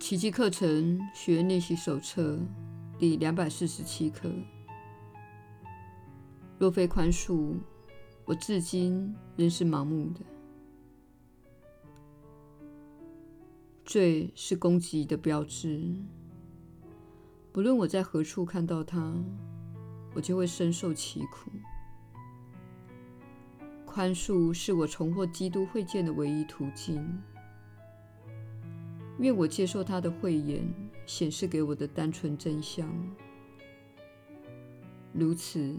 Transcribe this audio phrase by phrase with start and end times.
[0.00, 2.38] 奇迹课程学练习手册
[2.98, 4.32] 第两百四十七课。
[6.58, 7.58] 若非宽恕，
[8.24, 10.24] 我至今仍是盲目的。
[13.84, 15.94] 罪是攻击的标志，
[17.52, 19.14] 不论我在何处看到它，
[20.14, 21.50] 我就会深受其苦。
[23.84, 27.06] 宽恕是我重获基督会见的唯一途径。
[29.20, 30.62] 愿我接受他的慧眼
[31.04, 32.88] 显示给我的单纯真相，
[35.12, 35.76] 如此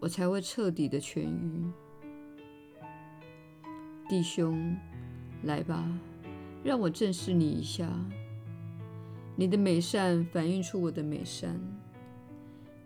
[0.00, 1.70] 我才会彻底的痊愈。
[4.08, 4.74] 弟兄，
[5.42, 5.86] 来吧。
[6.64, 7.88] 让我正视你一下，
[9.36, 11.56] 你的美善反映出我的美善，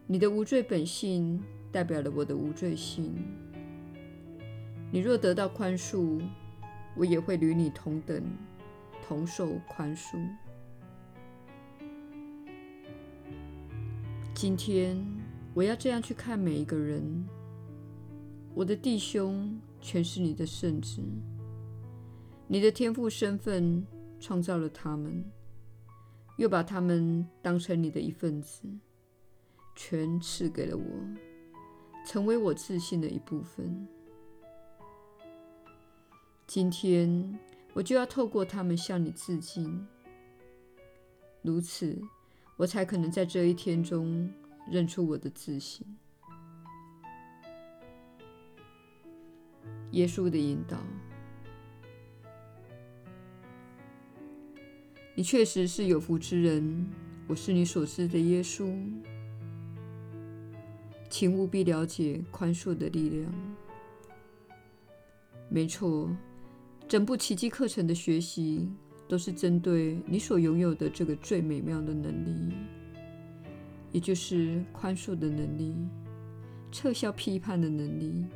[0.06, 1.40] 你的无罪本性
[1.70, 3.14] 代表了我的无罪性。
[4.90, 6.20] 你若得到宽恕，
[6.94, 8.22] 我也会与你同等，
[9.12, 10.26] 同受宽恕。
[14.34, 14.96] 今天
[15.52, 17.28] 我要这样去看每一个人，
[18.54, 21.02] 我的弟兄全是你的圣子。
[22.46, 23.86] 你的天赋身份
[24.18, 25.22] 创造了他们，
[26.38, 28.62] 又把他们当成你的一份子，
[29.76, 30.82] 全赐给了我，
[32.06, 33.86] 成为我自信的一部分。
[36.46, 37.38] 今天
[37.74, 39.86] 我就要透过他们向你致敬，
[41.40, 42.00] 如此
[42.56, 44.30] 我才可能在这一天中
[44.70, 45.86] 认出我的自信。
[49.92, 50.78] 耶稣的引导。
[55.14, 56.86] 你确实是有福之人，
[57.26, 58.74] 我是你所知的耶稣。
[61.10, 63.30] 请务必了解宽恕的力量。
[65.50, 66.08] 没错，
[66.92, 68.70] 整部奇迹课程的学习
[69.08, 72.54] 都是针对你所拥有的这个最美妙的能力，
[73.92, 75.74] 也就是宽恕的能力，
[76.70, 78.26] 撤销批判的能力。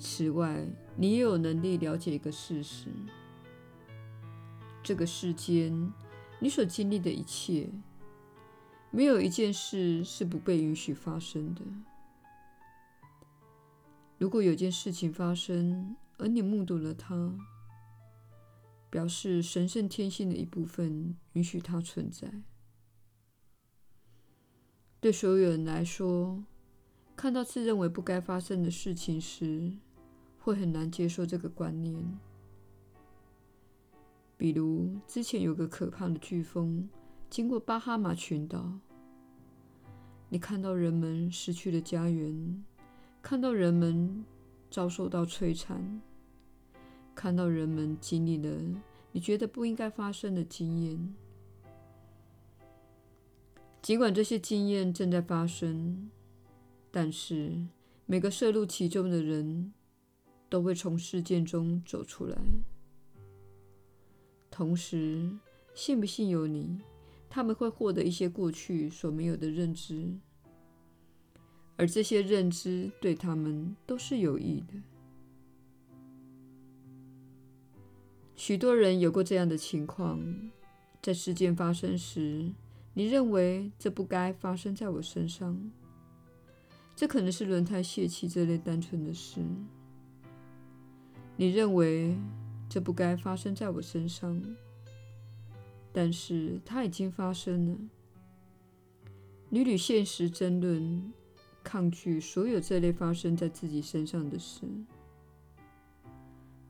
[0.00, 2.88] 此外，你也有能力了解一个事实。
[4.82, 5.72] 这个世间，
[6.40, 7.68] 你所经历的一切，
[8.90, 11.62] 没有一件事是不被允许发生的。
[14.18, 17.38] 如果有件事情发生，而你目睹了它，
[18.90, 22.42] 表示神圣天性的一部分允许它存在。
[25.00, 26.44] 对所有人来说，
[27.14, 29.72] 看到自认为不该发生的事情时，
[30.40, 32.18] 会很难接受这个观念。
[34.36, 36.88] 比如，之前有个可怕的飓风
[37.30, 38.78] 经过巴哈马群岛，
[40.28, 42.64] 你看到人们失去了家园，
[43.22, 44.24] 看到人们
[44.70, 46.00] 遭受到摧残，
[47.14, 48.50] 看到人们经历了
[49.12, 51.14] 你觉得不应该发生的经验。
[53.80, 56.10] 尽管这些经验正在发生，
[56.90, 57.66] 但是
[58.06, 59.72] 每个涉入其中的人
[60.48, 62.36] 都会从事件中走出来。
[64.50, 65.30] 同时，
[65.74, 66.80] 信不信由你，
[67.30, 70.18] 他们会获得一些过去所没有的认知，
[71.78, 74.74] 而这些认知对他们都是有益的。
[78.34, 80.20] 许多人有过这样的情况：
[81.00, 82.52] 在事件发生时，
[82.94, 85.70] 你认为这不该发生在我身上，
[86.96, 89.40] 这可能是轮胎泄气这类单纯的事。
[91.36, 92.16] 你认为，
[92.68, 94.42] 这不该发生在我身上，
[95.92, 97.78] 但是它已经发生了。
[99.48, 101.12] 你与现实争论，
[101.68, 104.66] 抗拒所有这类发生在自己身上的事，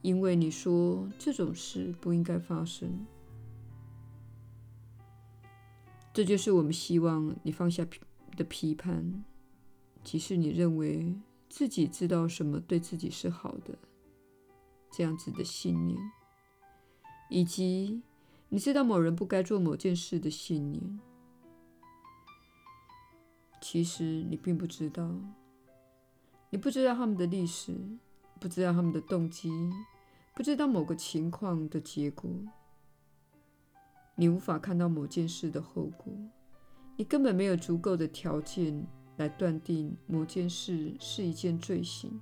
[0.03, 3.07] 因为你说这种事不应该发生。
[6.13, 7.87] 这就是我们希望你放下
[8.37, 9.23] 的批判，
[10.03, 11.15] 即使你认为
[11.49, 13.79] 自己知道什么对自己是好的。
[14.91, 15.97] 这样子的信念，
[17.31, 18.03] 以及
[18.49, 20.99] 你知道某人不该做某件事的信念，
[23.71, 25.15] 其实你并不知道，
[26.49, 27.77] 你不知道他们的历史，
[28.41, 29.51] 不知道他们的动机，
[30.35, 32.31] 不知道某个情况的结果，
[34.15, 36.11] 你无法看到某件事的后果，
[36.97, 38.87] 你根本没有足够的条件
[39.19, 42.19] 来断定某件事是一件罪行。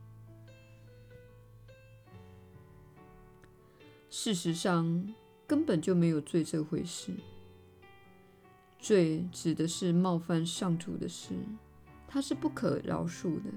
[4.10, 5.14] 事实上，
[5.46, 7.12] 根本就没有罪这回事。
[8.86, 11.34] 罪指的是冒犯上主的事，
[12.06, 13.50] 它是不可饶恕的。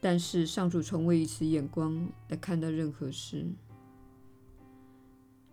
[0.00, 3.46] 但是上主从未以此眼光来看待任何事。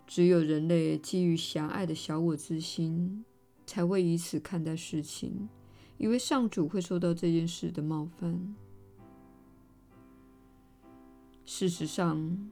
[0.07, 3.23] 只有人类基于狭隘的小我之心，
[3.67, 5.47] 才会以此看待事情，
[5.99, 8.55] 以为上主会受到这件事的冒犯。
[11.45, 12.49] 事实上，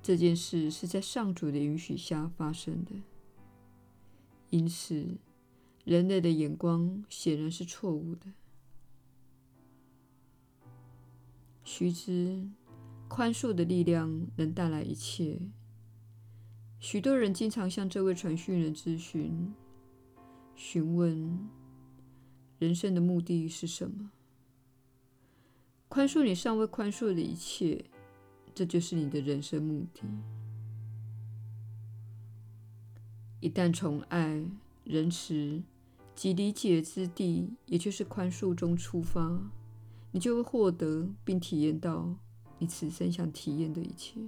[0.00, 2.92] 这件事是在上主的允许下发生的，
[4.50, 5.18] 因此，
[5.84, 8.26] 人类的眼光显然是错误的。
[11.64, 12.48] 须知，
[13.08, 15.40] 宽恕的力量能带来一切。
[16.78, 19.52] 许多人经常向这位传讯人咨询，
[20.54, 21.48] 询问
[22.58, 24.12] 人生的目的是什么？
[25.88, 27.84] 宽恕你尚未宽恕的一切，
[28.54, 30.02] 这就是你的人生目的。
[33.40, 34.44] 一旦从爱、
[34.84, 35.62] 仁慈
[36.14, 39.38] 及理解之地，也就是宽恕中出发，
[40.10, 42.14] 你就会获得并体验到
[42.58, 44.20] 你此生想体验的一切。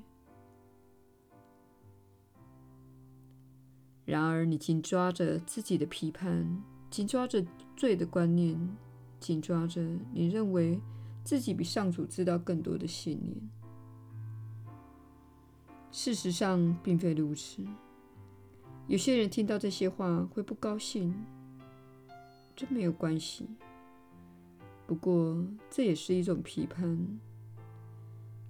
[4.04, 7.44] 然而，你紧抓着自己的批判，紧抓着
[7.76, 8.76] 罪的观念，
[9.18, 9.82] 紧抓着
[10.12, 10.80] 你认为
[11.24, 13.36] 自己比上主知道更多的信念。
[15.90, 17.66] 事实上，并非如此。
[18.88, 21.14] 有些人听到这些话会不高兴，
[22.56, 23.46] 这没有关系。
[24.86, 26.98] 不过，这也是一种批判。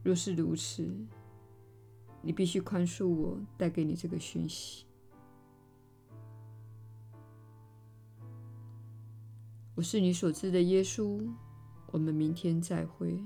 [0.04, 0.88] 若是如此，
[2.22, 4.86] 你必须宽恕我带给你这个讯息。
[9.74, 11.20] 我是你所知的耶稣，
[11.90, 13.20] 我们明天再会。